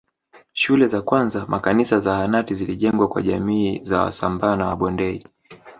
[0.53, 5.25] Shule za kwanza makanisa zahanati zilijengwa kwa jamii za wasambaa na wabondei